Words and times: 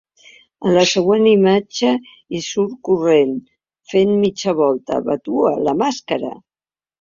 A 0.67 0.69
la 0.75 0.83
següent 0.91 1.25
imatge 1.31 1.91
hi 2.37 2.41
surt 2.45 2.73
corrent, 2.89 3.35
fent 3.93 4.15
mitja 4.23 4.57
volta: 4.63 4.99
‘Vatua, 5.11 5.53
la 5.69 5.77
màscara!’ 5.85 6.35